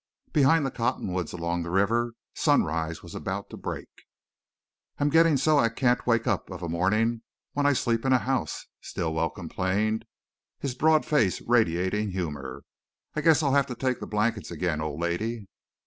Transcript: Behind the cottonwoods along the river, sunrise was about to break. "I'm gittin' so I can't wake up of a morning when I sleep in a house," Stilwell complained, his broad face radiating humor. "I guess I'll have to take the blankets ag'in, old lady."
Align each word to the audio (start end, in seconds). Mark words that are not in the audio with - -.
Behind 0.33 0.65
the 0.65 0.71
cottonwoods 0.71 1.31
along 1.31 1.61
the 1.61 1.69
river, 1.69 2.13
sunrise 2.33 3.03
was 3.03 3.13
about 3.13 3.51
to 3.51 3.55
break. 3.57 3.87
"I'm 4.97 5.11
gittin' 5.11 5.37
so 5.37 5.59
I 5.59 5.69
can't 5.69 6.07
wake 6.07 6.25
up 6.25 6.49
of 6.49 6.63
a 6.63 6.67
morning 6.67 7.21
when 7.53 7.67
I 7.67 7.73
sleep 7.73 8.03
in 8.03 8.11
a 8.11 8.17
house," 8.17 8.65
Stilwell 8.81 9.29
complained, 9.29 10.05
his 10.57 10.73
broad 10.73 11.05
face 11.05 11.39
radiating 11.41 12.13
humor. 12.13 12.63
"I 13.15 13.21
guess 13.21 13.43
I'll 13.43 13.53
have 13.53 13.67
to 13.67 13.75
take 13.75 13.99
the 13.99 14.07
blankets 14.07 14.49
ag'in, 14.51 14.81
old 14.81 14.99
lady." 14.99 15.45